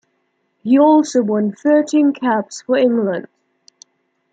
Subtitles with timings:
[0.63, 3.27] He also won thirteen caps for England.